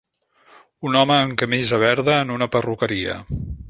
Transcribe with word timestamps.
Un 0.89 0.97
home 1.03 1.17
amb 1.19 1.37
camisa 1.43 1.81
verda 1.87 2.19
en 2.25 2.35
una 2.39 2.53
perruqueria. 2.59 3.25